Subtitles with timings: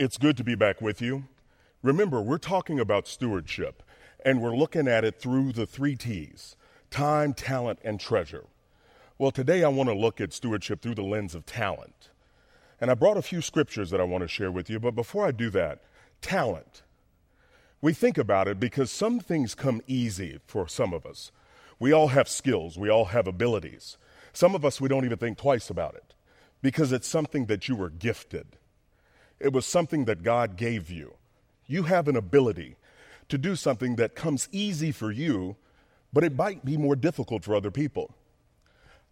[0.00, 1.24] It's good to be back with you.
[1.82, 3.82] Remember, we're talking about stewardship,
[4.24, 6.56] and we're looking at it through the three T's
[6.90, 8.46] time, talent, and treasure.
[9.18, 12.08] Well, today I want to look at stewardship through the lens of talent.
[12.80, 15.26] And I brought a few scriptures that I want to share with you, but before
[15.26, 15.82] I do that,
[16.22, 16.80] talent.
[17.82, 21.30] We think about it because some things come easy for some of us.
[21.78, 23.98] We all have skills, we all have abilities.
[24.32, 26.14] Some of us, we don't even think twice about it
[26.62, 28.56] because it's something that you were gifted.
[29.40, 31.14] It was something that God gave you.
[31.66, 32.76] You have an ability
[33.28, 35.56] to do something that comes easy for you,
[36.12, 38.12] but it might be more difficult for other people.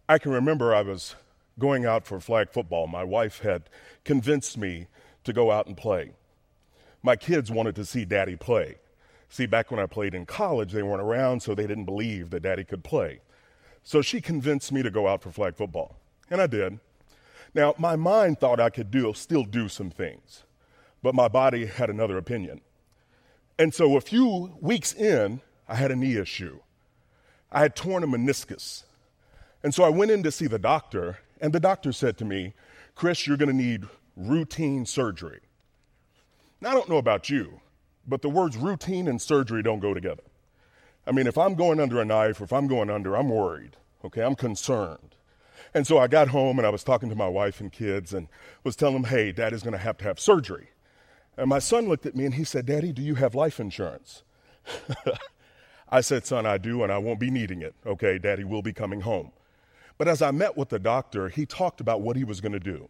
[0.07, 1.15] I can remember I was
[1.57, 2.87] going out for flag football.
[2.87, 3.63] My wife had
[4.03, 4.87] convinced me
[5.23, 6.11] to go out and play.
[7.01, 8.75] My kids wanted to see daddy play.
[9.29, 12.41] See, back when I played in college, they weren't around, so they didn't believe that
[12.41, 13.21] daddy could play.
[13.83, 15.95] So she convinced me to go out for flag football,
[16.29, 16.79] and I did.
[17.53, 20.43] Now, my mind thought I could do, still do some things,
[21.01, 22.61] but my body had another opinion.
[23.57, 26.59] And so a few weeks in, I had a knee issue.
[27.51, 28.83] I had torn a meniscus.
[29.63, 32.53] And so I went in to see the doctor, and the doctor said to me,
[32.95, 35.39] Chris, you're going to need routine surgery.
[36.61, 37.61] Now, I don't know about you,
[38.07, 40.23] but the words routine and surgery don't go together.
[41.07, 43.77] I mean, if I'm going under a knife or if I'm going under, I'm worried,
[44.05, 44.21] okay?
[44.21, 45.15] I'm concerned.
[45.73, 48.27] And so I got home and I was talking to my wife and kids and
[48.63, 50.69] was telling them, hey, dad is going to have to have surgery.
[51.37, 54.23] And my son looked at me and he said, Daddy, do you have life insurance?
[55.89, 57.73] I said, Son, I do, and I won't be needing it.
[57.85, 59.31] Okay, Daddy will be coming home.
[59.97, 62.59] But as I met with the doctor, he talked about what he was going to
[62.59, 62.89] do.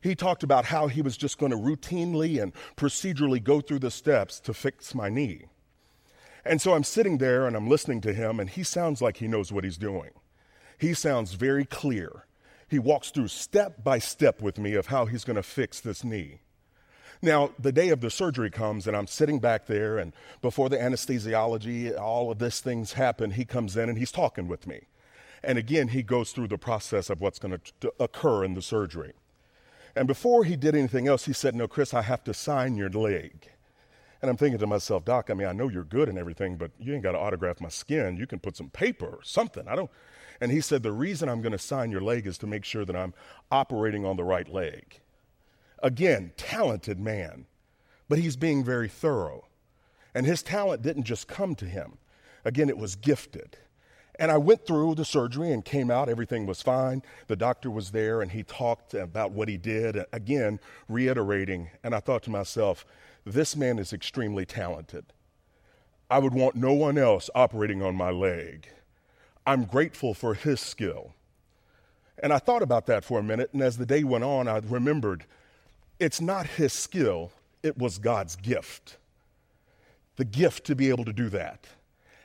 [0.00, 3.90] He talked about how he was just going to routinely and procedurally go through the
[3.90, 5.46] steps to fix my knee.
[6.44, 9.28] And so I'm sitting there and I'm listening to him, and he sounds like he
[9.28, 10.10] knows what he's doing.
[10.82, 12.26] He sounds very clear.
[12.68, 16.02] He walks through step by step with me of how he's going to fix this
[16.02, 16.40] knee.
[17.22, 20.78] Now, the day of the surgery comes, and I'm sitting back there, and before the
[20.78, 24.88] anesthesiology, all of these things happen, he comes in and he's talking with me.
[25.44, 29.12] And again, he goes through the process of what's going to occur in the surgery.
[29.94, 32.90] And before he did anything else, he said, No, Chris, I have to sign your
[32.90, 33.52] leg.
[34.20, 36.72] And I'm thinking to myself, Doc, I mean, I know you're good and everything, but
[36.80, 38.16] you ain't got to autograph my skin.
[38.16, 39.68] You can put some paper or something.
[39.68, 39.90] I don't.
[40.42, 42.84] And he said, The reason I'm going to sign your leg is to make sure
[42.84, 43.14] that I'm
[43.52, 44.98] operating on the right leg.
[45.80, 47.46] Again, talented man,
[48.08, 49.46] but he's being very thorough.
[50.12, 51.96] And his talent didn't just come to him,
[52.44, 53.56] again, it was gifted.
[54.18, 56.08] And I went through the surgery and came out.
[56.08, 57.02] Everything was fine.
[57.28, 60.58] The doctor was there and he talked about what he did, again,
[60.88, 61.70] reiterating.
[61.84, 62.84] And I thought to myself,
[63.24, 65.04] this man is extremely talented.
[66.10, 68.68] I would want no one else operating on my leg.
[69.46, 71.12] I'm grateful for his skill.
[72.22, 73.50] And I thought about that for a minute.
[73.52, 75.24] And as the day went on, I remembered
[75.98, 77.32] it's not his skill,
[77.62, 78.98] it was God's gift.
[80.16, 81.66] The gift to be able to do that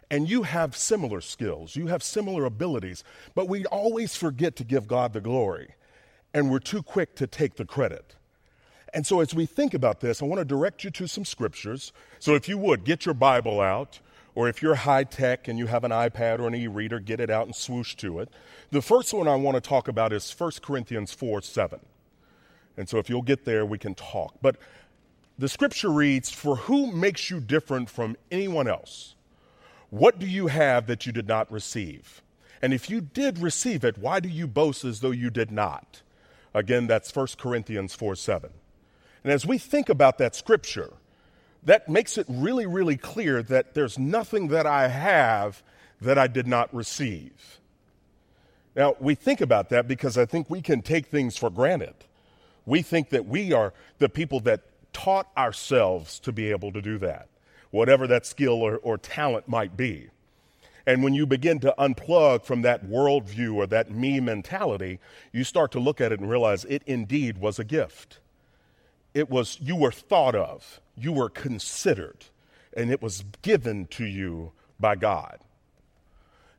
[0.09, 3.03] and you have similar skills, you have similar abilities,
[3.35, 5.75] but we always forget to give God the glory,
[6.33, 8.15] and we're too quick to take the credit.
[8.93, 11.91] And so, as we think about this, I want to direct you to some scriptures.
[12.19, 13.99] So, if you would, get your Bible out,
[14.37, 17.19] or if you're high tech and you have an iPad or an e reader, get
[17.19, 18.29] it out and swoosh to it.
[18.69, 21.79] The first one I want to talk about is 1 Corinthians 4 7.
[22.77, 24.35] And so, if you'll get there, we can talk.
[24.39, 24.57] But
[25.39, 29.15] the scripture reads, For who makes you different from anyone else?
[29.89, 32.21] What do you have that you did not receive?
[32.61, 36.03] And if you did receive it, why do you boast as though you did not?
[36.53, 38.51] Again, that's 1 Corinthians 4 7.
[39.23, 40.93] And as we think about that scripture,
[41.63, 45.63] that makes it really, really clear that there's nothing that I have
[46.01, 47.59] that I did not receive.
[48.75, 51.95] Now, we think about that because I think we can take things for granted.
[52.65, 54.61] We think that we are the people that
[54.93, 57.27] taught ourselves to be able to do that
[57.71, 60.09] whatever that skill or, or talent might be.
[60.85, 64.99] And when you begin to unplug from that worldview or that me mentality,
[65.33, 68.19] you start to look at it and realize it indeed was a gift.
[69.13, 72.25] It was, you were thought of, you were considered,
[72.75, 75.39] and it was given to you by God.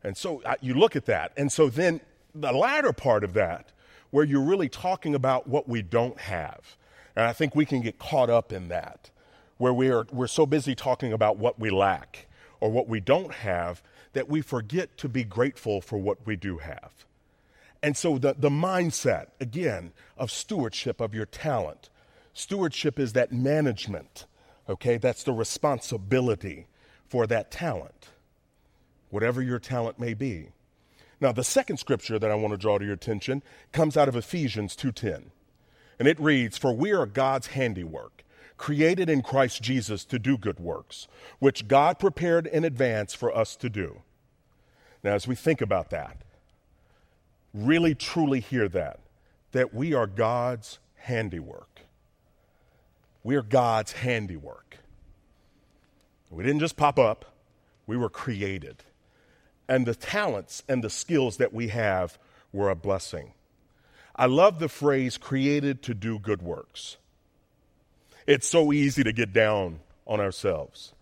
[0.02, 1.32] And so uh, you look at that.
[1.36, 2.00] And so then
[2.34, 3.72] the latter part of that,
[4.10, 6.76] where you're really talking about what we don't have.
[7.14, 9.10] And I think we can get caught up in that
[9.58, 12.28] where we are, we're so busy talking about what we lack
[12.60, 13.82] or what we don't have
[14.12, 17.04] that we forget to be grateful for what we do have.
[17.82, 21.90] And so the, the mindset, again, of stewardship of your talent.
[22.32, 24.26] Stewardship is that management,
[24.68, 24.96] okay?
[24.96, 26.66] That's the responsibility
[27.06, 28.08] for that talent,
[29.10, 30.48] whatever your talent may be.
[31.20, 33.42] Now, the second scripture that I want to draw to your attention
[33.72, 35.30] comes out of Ephesians 2:10.
[35.98, 38.24] And it reads, "For we are God's handiwork,
[38.58, 43.56] created in Christ Jesus to do good works, which God prepared in advance for us
[43.56, 44.02] to do.
[45.02, 46.18] Now, as we think about that,
[47.54, 49.00] really truly hear that,
[49.52, 51.67] that we are God's handiwork.
[53.22, 54.78] We are God's handiwork.
[56.30, 57.24] We didn't just pop up,
[57.86, 58.84] we were created.
[59.68, 62.18] And the talents and the skills that we have
[62.52, 63.32] were a blessing.
[64.16, 66.96] I love the phrase created to do good works.
[68.26, 70.92] It's so easy to get down on ourselves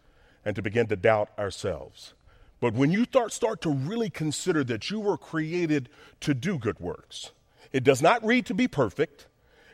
[0.44, 2.14] and to begin to doubt ourselves.
[2.60, 5.88] But when you start, start to really consider that you were created
[6.20, 7.32] to do good works,
[7.72, 9.26] it does not read to be perfect.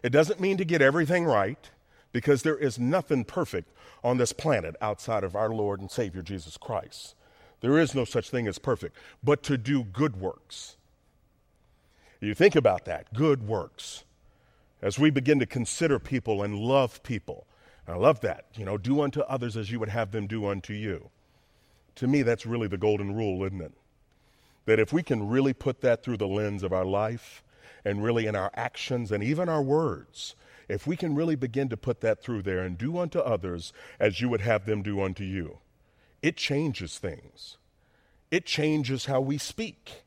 [0.02, 1.70] It doesn't mean to get everything right,
[2.12, 3.70] because there is nothing perfect
[4.04, 7.14] on this planet outside of our Lord and Savior Jesus Christ.
[7.60, 10.76] There is no such thing as perfect, but to do good works.
[12.20, 14.04] You think about that good works.
[14.80, 17.46] As we begin to consider people and love people,
[17.86, 18.46] I love that.
[18.54, 21.10] You know, do unto others as you would have them do unto you.
[21.96, 23.72] To me, that's really the golden rule, isn't it?
[24.66, 27.41] That if we can really put that through the lens of our life
[27.84, 30.34] and really in our actions and even our words,
[30.68, 34.20] if we can really begin to put that through there and do unto others as
[34.20, 35.58] you would have them do unto you,
[36.22, 37.58] it changes things.
[38.30, 40.04] It changes how we speak.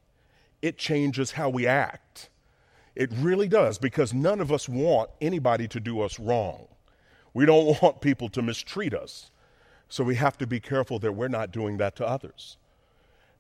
[0.61, 2.29] It changes how we act.
[2.95, 6.67] It really does because none of us want anybody to do us wrong.
[7.33, 9.29] We don't want people to mistreat us.
[9.89, 12.57] So we have to be careful that we're not doing that to others.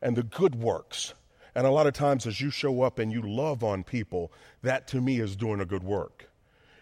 [0.01, 1.13] And the good works.
[1.55, 4.31] And a lot of times, as you show up and you love on people,
[4.61, 6.29] that to me is doing a good work.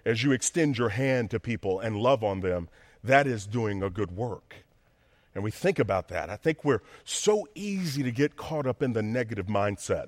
[0.03, 2.67] As you extend your hand to people and love on them,
[3.03, 4.55] that is doing a good work.
[5.35, 6.29] And we think about that.
[6.29, 10.07] I think we're so easy to get caught up in the negative mindset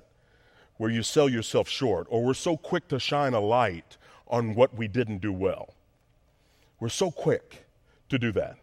[0.76, 3.96] where you sell yourself short, or we're so quick to shine a light
[4.28, 5.74] on what we didn't do well.
[6.80, 7.66] We're so quick
[8.08, 8.56] to do that.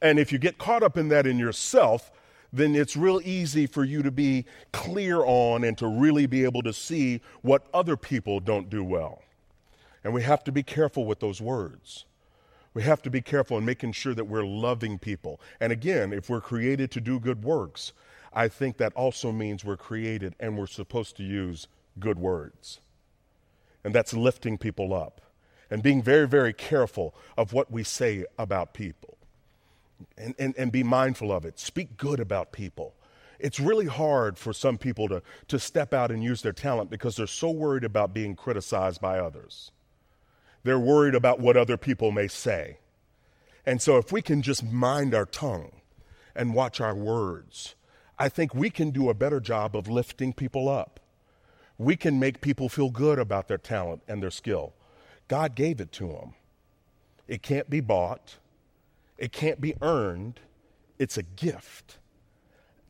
[0.00, 2.12] And if you get caught up in that in yourself,
[2.56, 6.62] then it's real easy for you to be clear on and to really be able
[6.62, 9.22] to see what other people don't do well.
[10.04, 12.04] And we have to be careful with those words.
[12.74, 15.40] We have to be careful in making sure that we're loving people.
[15.60, 17.92] And again, if we're created to do good works,
[18.32, 21.68] I think that also means we're created and we're supposed to use
[21.98, 22.80] good words.
[23.82, 25.22] And that's lifting people up
[25.70, 29.15] and being very, very careful of what we say about people
[30.16, 31.58] and, and, and be mindful of it.
[31.58, 32.94] Speak good about people.
[33.38, 37.16] It's really hard for some people to, to step out and use their talent because
[37.16, 39.72] they're so worried about being criticized by others.
[40.62, 42.78] They're worried about what other people may say.
[43.64, 45.72] And so, if we can just mind our tongue
[46.34, 47.74] and watch our words,
[48.18, 51.00] I think we can do a better job of lifting people up.
[51.78, 54.72] We can make people feel good about their talent and their skill.
[55.28, 56.34] God gave it to them.
[57.28, 58.38] It can't be bought,
[59.18, 60.40] it can't be earned,
[60.98, 61.98] it's a gift.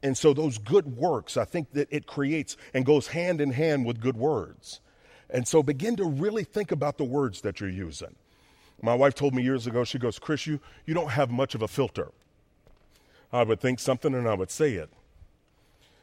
[0.02, 3.86] And so, those good works, I think that it creates and goes hand in hand
[3.86, 4.80] with good words.
[5.30, 8.14] And so, begin to really think about the words that you're using.
[8.82, 11.62] My wife told me years ago, she goes, Chris, you, you don't have much of
[11.62, 12.12] a filter.
[13.32, 14.90] I would think something and I would say it.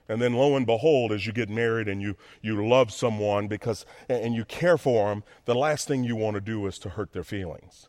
[0.10, 3.86] And then lo and behold, as you get married and you, you love someone because
[4.10, 7.14] and you care for them, the last thing you want to do is to hurt
[7.14, 7.88] their feelings.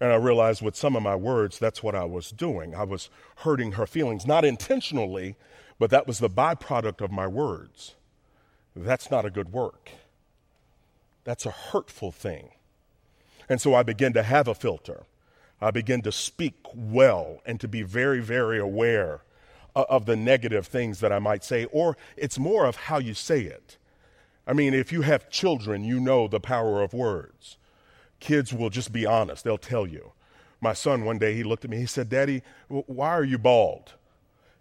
[0.00, 2.74] And I realized with some of my words, that's what I was doing.
[2.74, 5.36] I was hurting her feelings, not intentionally,
[5.78, 7.96] but that was the byproduct of my words.
[8.74, 9.90] That's not a good work.
[11.24, 12.50] That's a hurtful thing.
[13.48, 15.02] And so I began to have a filter.
[15.60, 19.22] I began to speak well and to be very, very aware
[19.74, 23.42] of the negative things that I might say, or it's more of how you say
[23.42, 23.76] it.
[24.46, 27.58] I mean, if you have children, you know the power of words
[28.20, 29.44] kids will just be honest.
[29.44, 30.12] They'll tell you.
[30.60, 31.78] My son, one day, he looked at me.
[31.78, 33.94] He said, Daddy, why are you bald?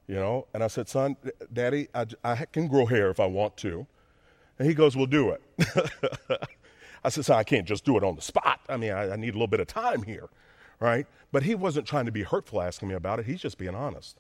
[0.08, 1.18] You know, and I said, Son,
[1.54, 3.86] Daddy, I, I can grow hair if I want to.
[4.58, 5.42] And he goes, Well, do it.
[7.04, 8.62] I said, Son, I can't just do it on the spot.
[8.68, 10.30] I mean, I, I need a little bit of time here,
[10.80, 11.06] right?
[11.32, 13.26] But he wasn't trying to be hurtful asking me about it.
[13.26, 14.20] He's just being honest.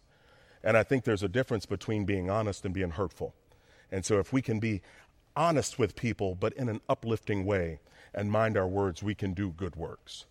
[0.63, 3.33] And I think there's a difference between being honest and being hurtful.
[3.91, 4.81] And so if we can be
[5.35, 7.79] honest with people, but in an uplifting way,
[8.13, 10.25] and mind our words, we can do good works.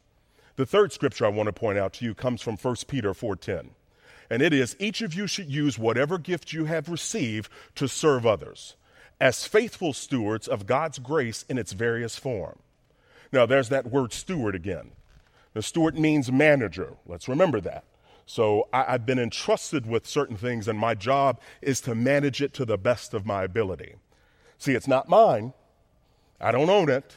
[0.56, 3.70] The third scripture I want to point out to you comes from 1 Peter 4:10.
[4.30, 8.26] And it is each of you should use whatever gift you have received to serve
[8.26, 8.76] others
[9.20, 12.58] as faithful stewards of God's grace in its various form.
[13.32, 14.92] Now there's that word steward again.
[15.54, 16.94] The steward means manager.
[17.06, 17.85] Let's remember that.
[18.26, 22.52] So I, have been entrusted with certain things, and my job is to manage it
[22.54, 23.94] to the best of my ability.
[24.58, 25.54] See, it's not mine.
[26.40, 27.16] I don't own it.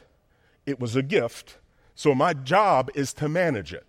[0.66, 1.58] It was a gift.
[1.96, 3.86] So my job is to manage it.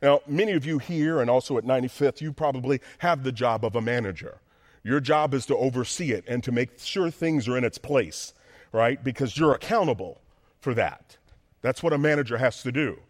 [0.00, 3.74] Now, many of you here and also at 95th, you probably have the job of
[3.74, 4.38] a manager.
[4.84, 8.32] Your job is to oversee it and to make sure things are in its place,
[8.72, 9.02] right?
[9.02, 10.20] Because you're accountable
[10.60, 11.16] for that.
[11.62, 13.00] That's what a manager has to do.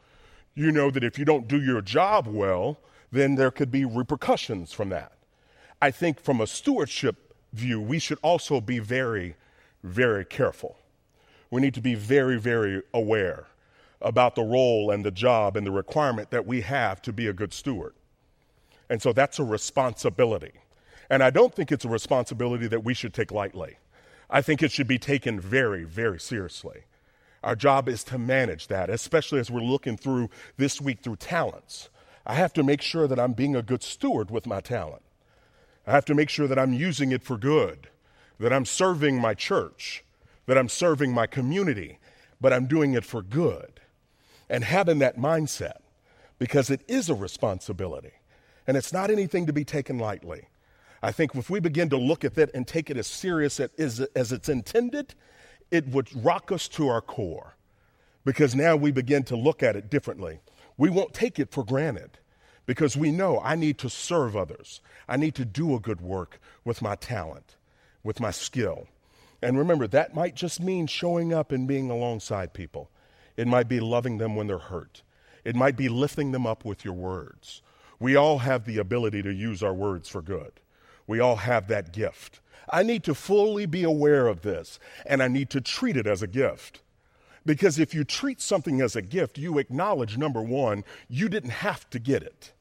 [0.55, 2.79] You know that if you don't do your job well,
[3.13, 5.13] then there could be repercussions from that.
[5.81, 9.37] I think from a stewardship view, we should also be very,
[9.83, 10.77] very careful.
[11.51, 13.47] We need to be very, very aware
[14.01, 17.33] about the role and the job and the requirement that we have to be a
[17.33, 17.95] good steward.
[18.89, 20.53] And so that's a responsibility.
[21.11, 23.79] And I don't think it's a responsibility that we should take lightly.
[24.31, 26.83] I think it should be taken very, very seriously.
[27.43, 31.89] Our job is to manage that, especially as we're looking through this week through talents.
[32.27, 35.03] I have to make sure that I'm being a good steward with my talent.
[35.87, 37.89] I have to make sure that I'm using it for good,
[38.39, 40.05] that I'm serving my church,
[40.49, 41.99] that I'm serving my community,
[42.41, 43.81] but I'm doing it for good.
[44.49, 45.83] And having that mindset,
[46.39, 48.13] because it is a responsibility
[48.67, 50.49] and it's not anything to be taken lightly.
[51.03, 54.01] I think if we begin to look at that and take it as serious as,
[54.17, 55.15] as it's intended,
[55.71, 57.55] it would rock us to our core
[58.25, 60.41] because now we begin to look at it differently.
[60.79, 62.19] We won't take it for granted
[62.65, 64.81] because we know I need to serve others.
[65.07, 67.57] I need to do a good work with my talent,
[68.03, 68.89] with my skill.
[69.41, 72.91] And remember, that might just mean showing up and being alongside people.
[73.37, 75.03] It might be loving them when they're hurt.
[75.45, 77.63] It might be lifting them up with your words.
[78.01, 80.53] We all have the ability to use our words for good.
[81.07, 82.41] We all have that gift.
[82.71, 86.23] I need to fully be aware of this, and I need to treat it as
[86.23, 86.83] a gift.
[87.47, 91.89] Because if you treat something as a gift, you acknowledge number one, you didn't have
[91.91, 92.53] to get it,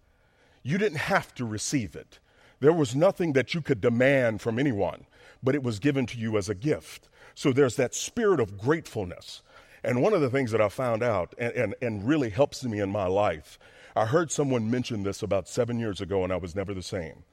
[0.64, 2.20] you didn't have to receive it.
[2.60, 5.06] There was nothing that you could demand from anyone,
[5.44, 7.10] but it was given to you as a gift.
[7.36, 9.42] So there's that spirit of gratefulness.
[9.84, 12.80] And one of the things that I found out and, and, and really helps me
[12.80, 13.60] in my life,
[13.96, 17.24] I heard someone mention this about seven years ago, and I was never the same.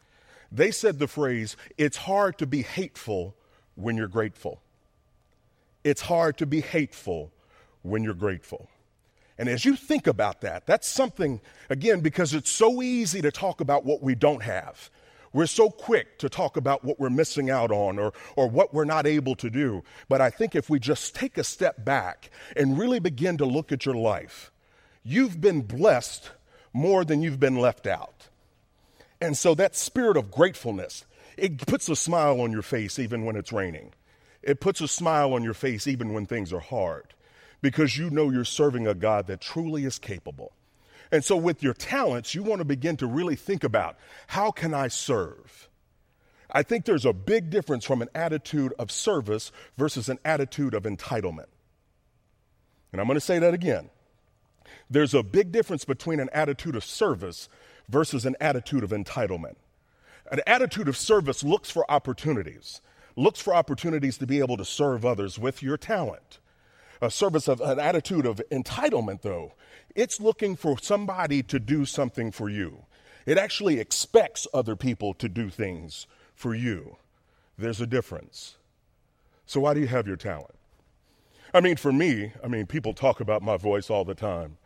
[0.53, 3.35] They said the phrase, it's hard to be hateful
[3.75, 4.61] when you're grateful.
[5.83, 7.33] It's hard to be hateful
[7.83, 8.69] when you're grateful.
[9.37, 13.61] And as you think about that, that's something, again, because it's so easy to talk
[13.61, 14.91] about what we don't have.
[15.35, 18.85] We're so quick to talk about what we're missing out on or, or what we're
[18.85, 19.83] not able to do.
[20.09, 23.73] But I think if we just take a step back and really begin to look
[23.73, 24.53] at your life,
[25.03, 26.31] you've been blessed
[26.73, 28.29] more than you've been left out.
[29.21, 31.05] And so that spirit of gratefulness,
[31.37, 33.93] it puts a smile on your face even when it's raining.
[34.41, 37.13] It puts a smile on your face even when things are hard
[37.61, 40.53] because you know you're serving a God that truly is capable.
[41.15, 44.75] And so, with your talents, you want to begin to really think about how can
[44.75, 45.69] I serve?
[46.51, 50.83] I think there's a big difference from an attitude of service versus an attitude of
[50.83, 51.47] entitlement.
[52.91, 53.91] And I'm going to say that again.
[54.91, 57.49] There's a big difference between an attitude of service
[57.89, 59.55] versus an attitude of entitlement.
[60.33, 62.81] An attitude of service looks for opportunities,
[63.15, 66.41] looks for opportunities to be able to serve others with your talent.
[67.05, 69.53] A service of an attitude of entitlement, though,
[69.95, 72.87] it's looking for somebody to do something for you.
[73.27, 76.97] It actually expects other people to do things for you.
[77.59, 78.57] There's a difference.
[79.45, 80.55] So, why do you have your talent?
[81.53, 84.57] I mean, for me, I mean, people talk about my voice all the time.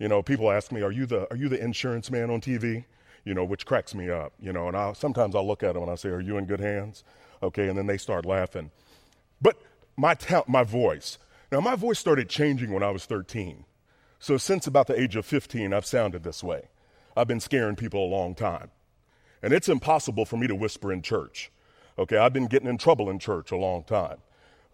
[0.00, 2.84] You know, people ask me, "Are you the are you the insurance man on TV?"
[3.24, 4.32] You know, which cracks me up.
[4.40, 6.46] You know, and I sometimes I'll look at them and I say, "Are you in
[6.46, 7.04] good hands?"
[7.44, 8.72] Okay, and then they start laughing.
[9.40, 9.56] But
[9.96, 11.18] my ta- my voice.
[11.56, 13.64] Now, my voice started changing when I was 13.
[14.18, 16.68] So, since about the age of 15, I've sounded this way.
[17.16, 18.68] I've been scaring people a long time.
[19.42, 21.50] And it's impossible for me to whisper in church.
[21.98, 24.18] Okay, I've been getting in trouble in church a long time.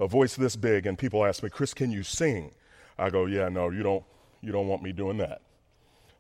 [0.01, 2.51] A voice this big, and people ask me, Chris, can you sing?
[2.99, 4.03] I go, yeah, no, you don't,
[4.41, 5.41] you don't want me doing that.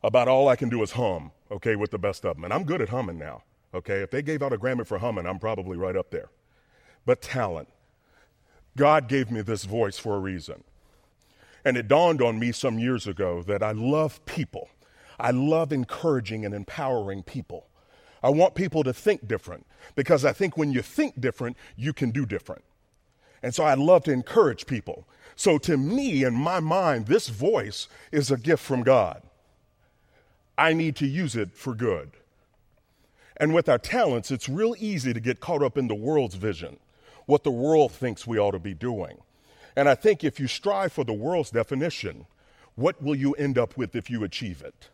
[0.04, 2.44] About all I can do is hum, okay, with the best of them.
[2.44, 3.42] And I'm good at humming now,
[3.74, 4.00] okay?
[4.02, 6.30] If they gave out a Grammy for humming, I'm probably right up there.
[7.04, 7.66] But talent.
[8.76, 10.64] God gave me this voice for a reason.
[11.64, 14.68] And it dawned on me some years ago that I love people.
[15.20, 17.66] I love encouraging and empowering people.
[18.22, 22.10] I want people to think different because I think when you think different, you can
[22.10, 22.64] do different.
[23.42, 25.06] And so I love to encourage people.
[25.34, 29.22] So to me, in my mind, this voice is a gift from God.
[30.56, 32.12] I need to use it for good.
[33.36, 36.78] And with our talents, it's real easy to get caught up in the world's vision,
[37.32, 39.16] what the world thinks we ought to be doing.
[39.74, 42.26] And I think if you strive for the world's definition,
[42.74, 44.90] what will you end up with if you achieve it?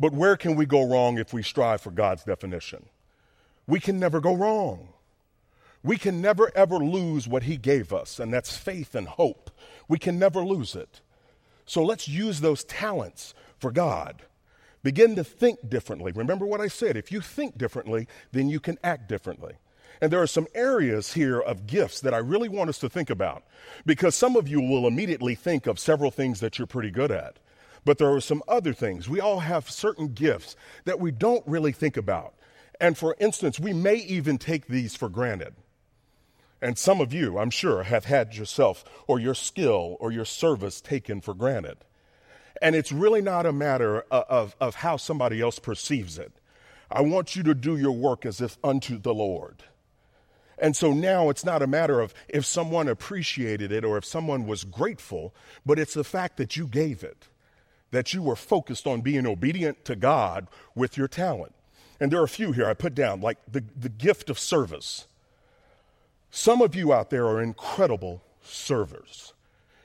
[0.00, 2.86] But where can we go wrong if we strive for God's definition?
[3.68, 4.88] We can never go wrong.
[5.84, 9.52] We can never ever lose what He gave us, and that's faith and hope.
[9.86, 11.00] We can never lose it.
[11.64, 14.22] So let's use those talents for God.
[14.82, 16.10] Begin to think differently.
[16.10, 19.52] Remember what I said if you think differently, then you can act differently.
[20.00, 23.10] And there are some areas here of gifts that I really want us to think
[23.10, 23.44] about
[23.86, 27.38] because some of you will immediately think of several things that you're pretty good at.
[27.84, 29.08] But there are some other things.
[29.08, 32.34] We all have certain gifts that we don't really think about.
[32.80, 35.54] And for instance, we may even take these for granted.
[36.60, 40.80] And some of you, I'm sure, have had yourself or your skill or your service
[40.80, 41.76] taken for granted.
[42.62, 46.32] And it's really not a matter of, of, of how somebody else perceives it.
[46.90, 49.64] I want you to do your work as if unto the Lord.
[50.58, 54.46] And so now it's not a matter of if someone appreciated it or if someone
[54.46, 55.34] was grateful,
[55.66, 57.28] but it's the fact that you gave it,
[57.90, 61.54] that you were focused on being obedient to God with your talent.
[62.00, 65.06] And there are a few here I put down, like the, the gift of service.
[66.30, 69.32] Some of you out there are incredible servers.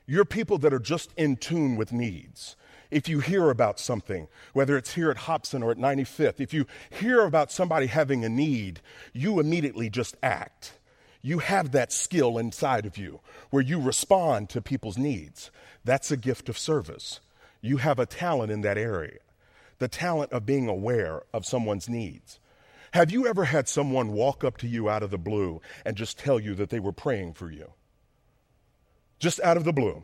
[0.05, 2.55] You're people that are just in tune with needs.
[2.91, 6.65] If you hear about something, whether it's here at Hobson or at 95th, if you
[6.89, 8.81] hear about somebody having a need,
[9.13, 10.73] you immediately just act.
[11.21, 13.19] You have that skill inside of you
[13.51, 15.51] where you respond to people's needs.
[15.83, 17.19] That's a gift of service.
[17.61, 19.19] You have a talent in that area,
[19.77, 22.39] the talent of being aware of someone's needs.
[22.93, 26.17] Have you ever had someone walk up to you out of the blue and just
[26.17, 27.73] tell you that they were praying for you?
[29.19, 30.03] just out of the blue.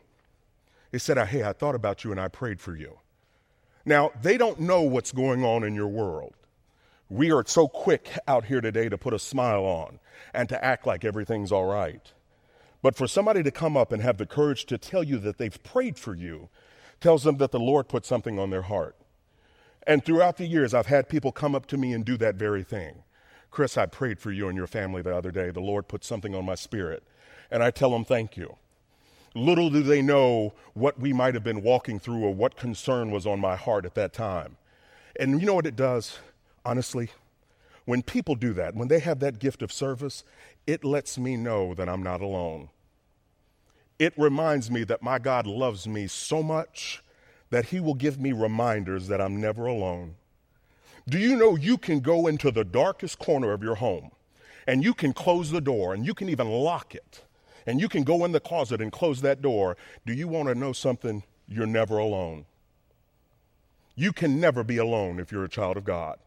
[0.96, 3.00] He said, Hey, I thought about you and I prayed for you.
[3.84, 6.36] Now, they don't know what's going on in your world.
[7.10, 10.00] We are so quick out here today to put a smile on
[10.34, 12.14] and to act like everything's all right.
[12.82, 15.62] But for somebody to come up and have the courage to tell you that they've
[15.64, 16.48] prayed for you
[17.02, 18.96] tells them that the Lord put something on their heart.
[19.86, 22.64] And throughout the years, I've had people come up to me and do that very
[22.64, 23.04] thing.
[23.52, 25.52] Chris, I prayed for you and your family the other day.
[25.52, 27.04] The Lord put something on my spirit.
[27.52, 28.56] And I tell them, thank you.
[29.36, 33.28] Little do they know what we might have been walking through or what concern was
[33.28, 34.56] on my heart at that time.
[35.20, 36.20] And you know what it does,
[36.64, 37.10] honestly?
[37.84, 40.24] When people do that, when they have that gift of service,
[40.66, 42.70] it lets me know that I'm not alone.
[44.00, 47.04] It reminds me that my God loves me so much
[47.50, 50.16] that He will give me reminders that I'm never alone.
[51.10, 54.12] Do you know you can go into the darkest corner of your home
[54.66, 57.25] and you can close the door and you can even lock it
[57.66, 60.56] and you can go in the closet and close that door, do you want to
[60.56, 61.24] know something?
[61.48, 62.46] You're never alone.
[63.96, 66.20] You can never be alone if you're a child of God.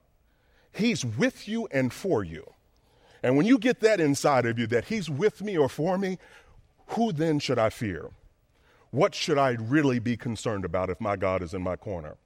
[0.72, 2.55] He's with you and for you.
[3.22, 6.18] And when you get that inside of you, that He's with me or for me,
[6.88, 8.11] who then should I fear?
[8.90, 12.16] What should I really be concerned about if my God is in my corner?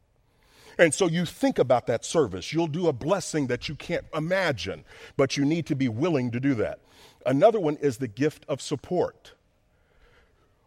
[0.79, 2.53] And so you think about that service.
[2.53, 4.85] You'll do a blessing that you can't imagine,
[5.17, 6.79] but you need to be willing to do that.
[7.27, 9.33] Another one is the gift of support.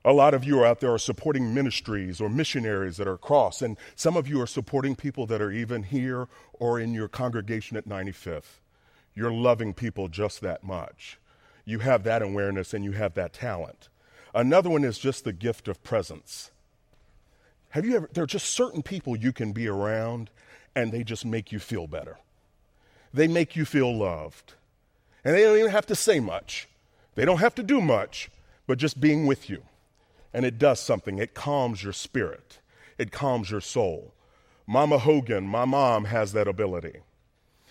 [0.03, 3.75] A lot of you out there are supporting ministries or missionaries that are across, and
[3.95, 7.89] some of you are supporting people that are even here or in your congregation at
[7.89, 8.59] 95th.
[9.15, 11.17] You're loving people just that much.
[11.65, 13.89] You have that awareness and you have that talent.
[14.33, 16.51] Another one is just the gift of presence.
[17.69, 20.29] Have you ever, there are just certain people you can be around
[20.75, 22.17] and they just make you feel better.
[23.13, 24.53] They make you feel loved.
[25.25, 26.69] And they don't even have to say much,
[27.15, 28.29] they don't have to do much,
[28.67, 29.63] but just being with you.
[30.31, 32.59] And it does something, it calms your spirit,
[32.99, 34.13] it calms your soul.
[34.67, 36.99] Mama Hogan, my mom, has that ability.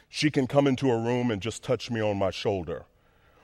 [0.08, 2.86] She can come into a room and just touch me on my shoulder.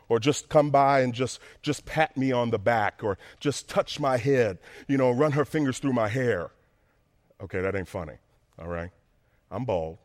[0.09, 4.01] Or just come by and just just pat me on the back or just touch
[4.01, 6.51] my head you know run her fingers through my hair.
[7.41, 8.15] Okay that ain't funny
[8.59, 8.91] all right?
[9.53, 9.99] I'm bald.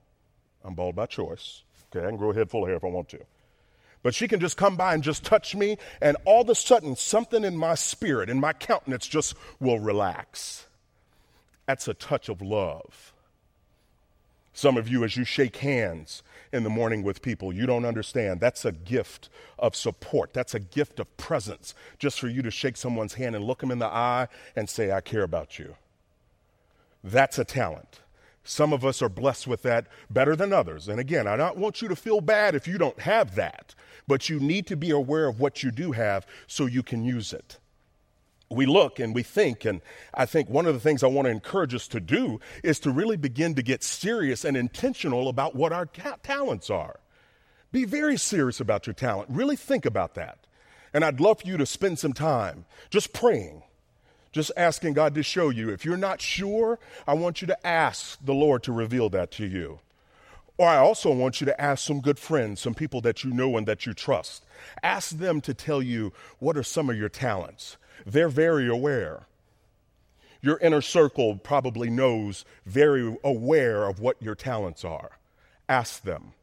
[0.64, 1.64] I'm bald by choice.
[1.88, 3.20] Okay i can grow a head full of hair if i want to
[4.06, 6.96] but she can just come by and just touch me, and all of a sudden,
[6.96, 10.68] something in my spirit, in my countenance, just will relax.
[11.66, 13.14] That's a touch of love.
[14.54, 16.22] Some of you, as you shake hands
[16.54, 18.42] in the morning with people, you don't understand.
[18.42, 20.34] That's a gift of support.
[20.34, 23.72] That's a gift of presence, just for you to shake someone's hand and look them
[23.72, 25.78] in the eye and say, I care about you.
[27.04, 28.02] That's a talent.
[28.48, 30.88] Some of us are blessed with that better than others.
[30.88, 33.74] And again, I don't want you to feel bad if you don't have that,
[34.08, 37.34] but you need to be aware of what you do have so you can use
[37.34, 37.58] it.
[38.52, 39.82] We look and we think, and
[40.14, 42.92] I think one of the things I want to encourage us to do is to
[42.92, 47.00] really begin to get serious and intentional about what our ta- talents are.
[47.72, 49.32] Be very serious about your talent.
[49.32, 50.46] Really think about that.
[50.94, 53.64] And I'd love for you to spend some time just praying
[54.36, 55.70] just asking God to show you.
[55.70, 59.46] If you're not sure, I want you to ask the Lord to reveal that to
[59.46, 59.80] you.
[60.58, 63.56] Or I also want you to ask some good friends, some people that you know
[63.56, 64.44] and that you trust.
[64.84, 67.78] Ask them to tell you what are some of your talents.
[68.06, 69.26] They're very aware.
[70.42, 75.12] Your inner circle probably knows, very aware of what your talents are.
[75.70, 76.34] Ask them.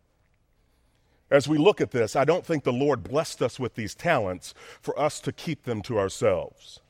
[1.31, 4.55] As we look at this, I don't think the Lord blessed us with these talents
[4.81, 6.81] for us to keep them to ourselves.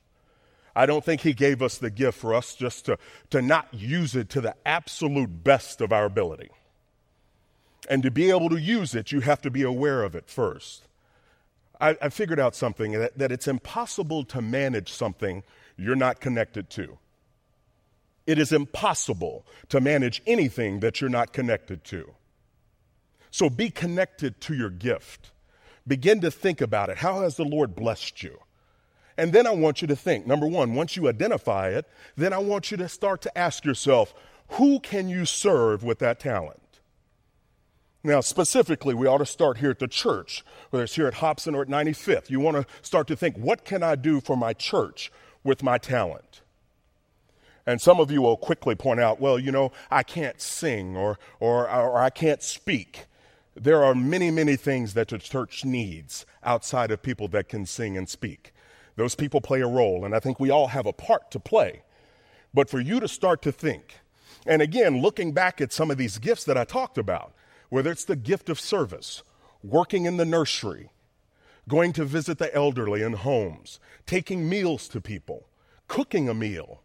[0.75, 2.99] I don't think He gave us the gift for us just to,
[3.31, 6.51] to not use it to the absolute best of our ability.
[7.89, 10.87] And to be able to use it, you have to be aware of it first.
[11.81, 15.43] I, I figured out something that, that it's impossible to manage something
[15.77, 16.99] you're not connected to.
[18.27, 22.15] It is impossible to manage anything that you're not connected to.
[23.33, 25.33] So be connected to your gift.
[25.87, 26.99] Begin to think about it.
[26.99, 28.39] How has the Lord blessed you?
[29.17, 32.39] And then I want you to think number one, once you identify it, then I
[32.39, 34.15] want you to start to ask yourself,
[34.49, 36.61] who can you serve with that talent?
[38.05, 41.55] Now, specifically, we ought to start here at the church, whether it's here at Hobson
[41.55, 42.31] or at 95th.
[42.31, 45.13] You want to start to think, what can I do for my church
[45.45, 46.41] with my talent?
[47.65, 51.17] And some of you will quickly point out, well, you know, I can't sing or,
[51.39, 53.07] or, or I can't speak.
[53.55, 57.97] There are many, many things that the church needs outside of people that can sing
[57.97, 58.53] and speak.
[58.97, 61.83] Those people play a role, and I think we all have a part to play.
[62.53, 64.01] But for you to start to think,
[64.47, 67.33] and again, looking back at some of these gifts that I talked about,
[67.71, 69.23] whether it's the gift of service,
[69.63, 70.91] working in the nursery,
[71.69, 75.47] going to visit the elderly in homes, taking meals to people,
[75.89, 76.83] cooking a meal.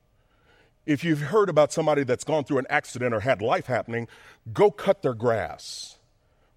[0.86, 4.08] If you've heard about somebody that's gone through an accident or had life happening,
[4.54, 5.98] go cut their grass,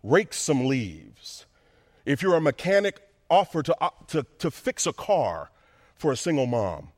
[0.04, 1.46] rake some leaves.
[2.04, 3.00] If you're a mechanic,
[3.31, 5.51] offer to, uh, to, to fix a car
[5.95, 6.88] for a single mom.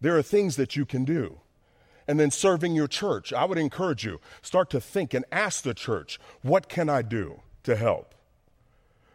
[0.00, 1.38] There are things that you can do
[2.08, 3.32] and then serving your church.
[3.32, 7.40] I would encourage you, start to think and ask the church, what can I do
[7.64, 8.14] to help?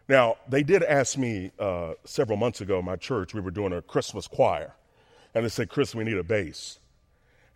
[0.08, 3.82] Now, they did ask me uh, several months ago, my church, we were doing a
[3.82, 4.74] Christmas choir.
[5.36, 6.80] And they said, Chris, we need a bass.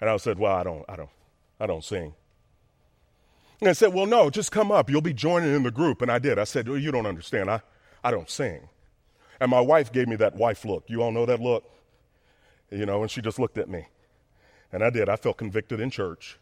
[0.02, 1.10] And I said, well, I don't, I don't,
[1.60, 2.14] I don't sing.
[3.62, 4.90] And I said, well, no, just come up.
[4.90, 6.02] You'll be joining in the group.
[6.02, 6.40] And I did.
[6.40, 7.50] I said, well, you don't understand.
[7.50, 7.62] I,
[8.04, 8.68] I don't sing.
[9.42, 10.84] And my wife gave me that wife look.
[10.88, 11.70] You all know that look?
[12.70, 13.88] You know, and she just looked at me.
[14.72, 15.10] And I did.
[15.10, 16.38] I felt convicted in church.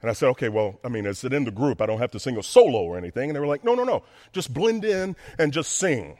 [0.00, 1.82] And I said, okay, well, I mean, is it in the group?
[1.82, 3.28] I don't have to sing a solo or anything.
[3.28, 4.04] And they were like, no, no, no.
[4.32, 6.18] Just blend in and just sing.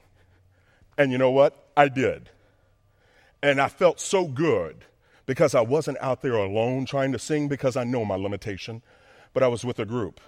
[0.98, 1.68] And you know what?
[1.76, 2.30] I did.
[3.40, 4.84] And I felt so good
[5.24, 8.82] because I wasn't out there alone trying to sing because I know my limitation,
[9.32, 10.20] but I was with a group.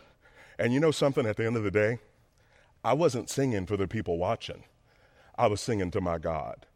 [0.57, 1.99] And you know something at the end of the day?
[2.85, 4.63] I wasn't singing for the people watching,
[5.37, 6.67] I was singing to my God.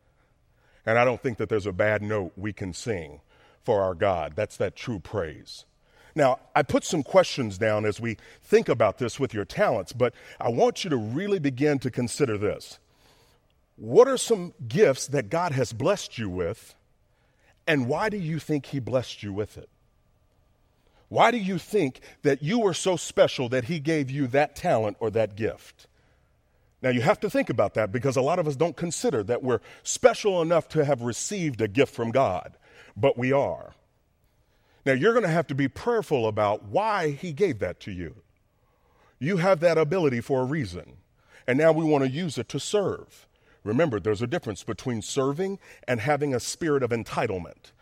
[0.85, 3.21] And I don't think that there's a bad note we can sing
[3.63, 4.33] for our God.
[4.37, 5.65] That's that true praise.
[6.15, 10.15] Now, I put some questions down as we think about this with your talents, but
[10.41, 12.79] I want you to really begin to consider this.
[13.77, 16.75] What are some gifts that God has blessed you with,
[17.67, 19.69] and why do you think He blessed you with it?
[21.09, 24.97] Why do you think that you were so special that He gave you that talent
[25.01, 25.87] or that gift?
[26.81, 29.43] Now, you have to think about that because a lot of us don't consider that
[29.43, 32.57] we're special enough to have received a gift from God
[32.99, 33.75] but we are.
[34.85, 38.17] Now, you're going to have to be prayerful about why He gave that to you.
[39.19, 40.97] You have that ability for a reason,
[41.47, 43.27] and now we want to use it to serve.
[43.65, 47.73] Remember, there's a difference between serving and having a spirit of entitlement.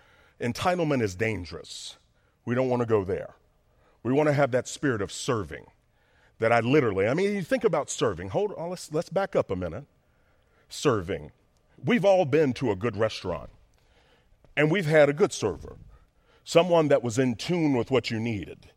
[0.40, 1.96] Entitlement is dangerous.
[2.44, 3.36] We don't want to go there.
[4.02, 5.66] We want to have that spirit of serving.
[6.38, 8.28] That I literally, I mean, you think about serving.
[8.28, 9.84] Hold on, let's, let's back up a minute.
[10.68, 11.32] Serving.
[11.82, 13.50] We've all been to a good restaurant.
[14.56, 15.76] And we've had a good server,
[16.44, 18.70] someone that was in tune with what you needed.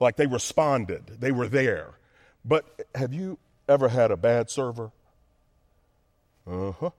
[0.00, 1.98] Like they responded, they were there.
[2.44, 4.92] But have you ever had a bad server?
[6.46, 6.90] Uh huh.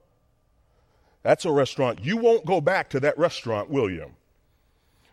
[1.24, 2.04] That's a restaurant.
[2.04, 4.12] You won't go back to that restaurant, will you?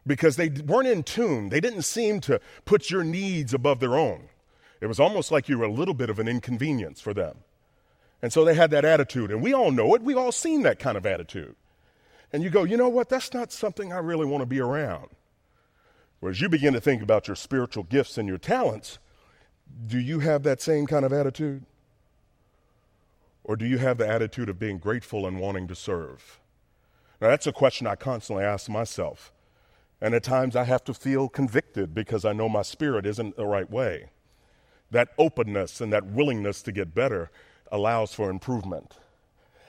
[0.07, 1.49] Because they weren't in tune.
[1.49, 4.29] They didn't seem to put your needs above their own.
[4.85, 7.39] It was almost like you were a little bit of an inconvenience for them.
[8.23, 9.33] And so they had that attitude.
[9.33, 10.03] And we all know it.
[10.03, 11.57] We've all seen that kind of attitude
[12.35, 15.07] and you go, you know what, that's not something I really want to be around.
[16.19, 18.99] Whereas you begin to think about your spiritual gifts and your talents,
[19.87, 21.65] do you have that same kind of attitude?
[23.45, 26.41] Or do you have the attitude of being grateful and wanting to serve?
[27.21, 29.33] Now, that's a question I constantly ask myself.
[30.01, 33.47] And at times I have to feel convicted because I know my spirit isn't the
[33.47, 34.11] right way.
[34.91, 37.31] That openness and that willingness to get better
[37.73, 38.97] allows for improvement.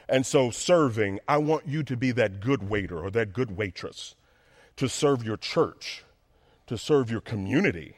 [0.08, 4.16] And so, serving, I want you to be that good waiter or that good waitress
[4.76, 6.04] to serve your church,
[6.68, 7.98] to serve your community,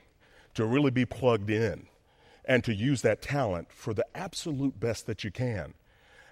[0.54, 1.88] to really be plugged in,
[2.46, 5.74] and to use that talent for the absolute best that you can.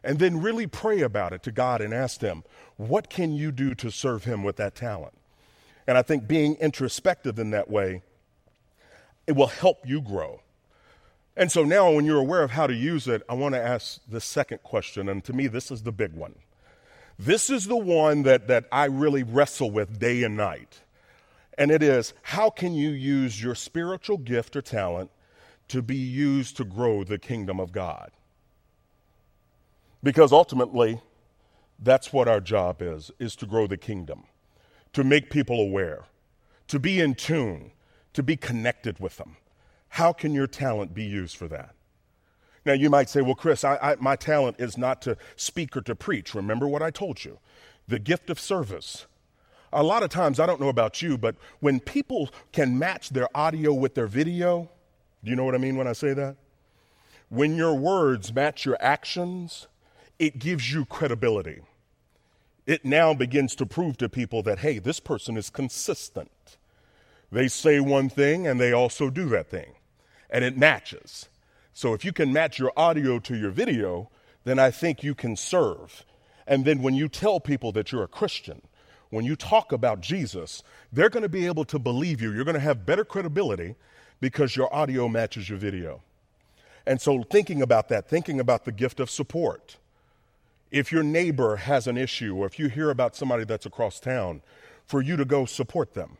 [0.04, 2.44] And then really pray about it to God and ask Him,
[2.78, 5.18] what can you do to serve Him with that talent?
[5.88, 8.02] And I think being introspective in that way,
[9.28, 10.42] it will help you grow.
[11.38, 14.00] And so now, when you're aware of how to use it, I want to ask
[14.08, 15.10] the second question.
[15.10, 16.36] And to me, this is the big one.
[17.20, 20.82] This is the one that, that I really wrestle with day and night.
[21.58, 25.12] And it is how can you use your spiritual gift or talent
[25.70, 28.12] to be used to grow the kingdom of God?
[30.04, 31.02] Because ultimately,
[31.80, 34.24] that's what our job is, is to grow the kingdom,
[34.94, 36.04] to make people aware,
[36.68, 37.72] to be in tune,
[38.14, 39.38] to be connected with them.
[39.96, 41.74] How can your talent be used for that?
[42.66, 45.82] Now, you might say, well, Chris, I, I, my talent is not to speak or
[45.84, 46.36] to preach.
[46.36, 47.40] Remember what I told you
[47.88, 49.06] the gift of service.
[49.72, 53.30] A lot of times, I don't know about you, but when people can match their
[53.34, 54.70] audio with their video,
[55.24, 56.36] do you know what I mean when I say that?
[57.30, 59.68] When your words match your actions,
[60.20, 61.62] it gives you credibility.
[62.66, 66.58] It now begins to prove to people that, hey, this person is consistent.
[67.32, 69.76] They say one thing and they also do that thing,
[70.36, 71.30] and it matches.
[71.74, 74.10] So if you can match your audio to your video,
[74.44, 76.04] then I think you can serve.
[76.46, 78.62] And then when you tell people that you're a Christian,
[79.12, 82.34] when you talk about Jesus, they're going to be able to believe you.
[82.34, 83.76] You're going to have better credibility
[84.20, 86.02] because your audio matches your video.
[86.86, 89.78] And so, thinking about that, thinking about the gift of support.
[90.70, 94.42] If your neighbor has an issue, or if you hear about somebody that's across town,
[94.86, 96.18] for you to go support them.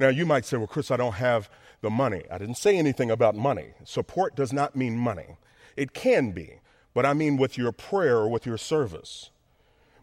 [0.00, 1.48] Now, you might say, well, Chris, I don't have
[1.80, 2.22] the money.
[2.30, 3.74] I didn't say anything about money.
[3.84, 5.36] Support does not mean money.
[5.76, 6.60] It can be,
[6.94, 9.30] but I mean with your prayer or with your service.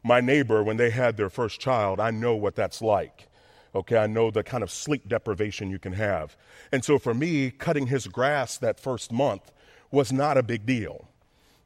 [0.03, 3.27] My neighbor, when they had their first child, I know what that's like.
[3.75, 6.35] Okay, I know the kind of sleep deprivation you can have.
[6.71, 9.51] And so for me, cutting his grass that first month
[9.91, 11.07] was not a big deal.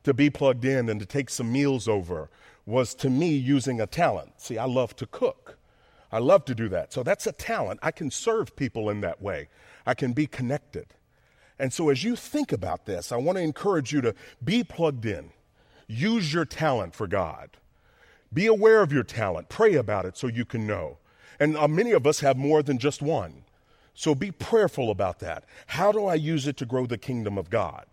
[0.03, 2.29] To be plugged in and to take some meals over
[2.65, 4.33] was to me using a talent.
[4.41, 5.57] See, I love to cook.
[6.13, 6.93] I love to do that.
[6.93, 7.80] So that's a talent.
[7.82, 9.49] I can serve people in that way.
[9.84, 10.86] I can be connected.
[11.58, 15.08] And so as you think about this, I want to encourage you to be plugged
[15.08, 15.32] in.
[15.88, 17.58] Use your talent for God.
[18.32, 19.49] Be aware of your talent.
[19.49, 20.99] Pray about it so you can know.
[21.39, 23.43] And uh, many of us have more than just one.
[23.95, 25.45] So be prayerful about that.
[25.65, 27.88] How do I use it to grow the kingdom of God?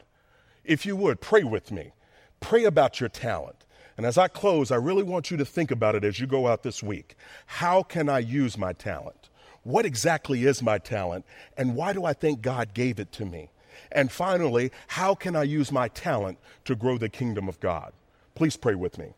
[0.62, 1.92] If you would, pray with me.
[2.40, 3.64] Pray about your talent.
[4.00, 6.46] And as I close, I really want you to think about it as you go
[6.46, 7.16] out this week.
[7.44, 9.28] How can I use my talent?
[9.62, 11.26] What exactly is my talent?
[11.54, 13.50] And why do I think God gave it to me?
[13.92, 17.92] And finally, how can I use my talent to grow the kingdom of God?
[18.34, 19.12] Please pray with me.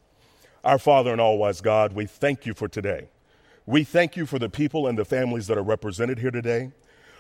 [0.64, 3.06] Our Father and all wise God, we thank you for today.
[3.66, 6.72] We thank you for the people and the families that are represented here today.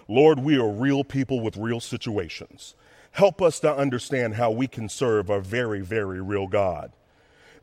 [0.08, 2.74] Lord, we are real people with real situations.
[3.12, 6.90] Help us to understand how we can serve a very, very real God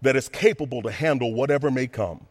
[0.02, 2.28] that is capable to handle whatever may come.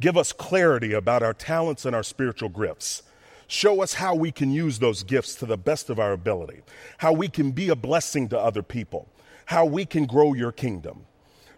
[0.00, 3.02] Give us clarity about our talents and our spiritual gifts.
[3.46, 6.60] Show us how we can use those gifts to the best of our ability,
[6.98, 9.08] how we can be a blessing to other people,
[9.46, 11.06] how we can grow your kingdom.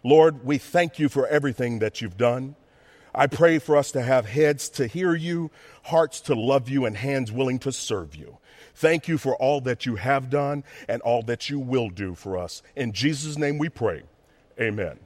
[0.04, 2.54] Lord, we thank you for everything that you've done.
[3.12, 5.50] I pray for us to have heads to hear you,
[5.84, 8.38] hearts to love you, and hands willing to serve you.
[8.74, 12.38] Thank you for all that you have done and all that you will do for
[12.38, 12.62] us.
[12.76, 14.04] In Jesus' name we pray.
[14.60, 14.98] Amen.